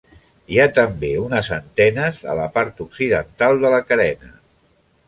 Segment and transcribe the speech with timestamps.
[0.53, 4.35] Hi ha també unes antenes a la part occidental de la carena.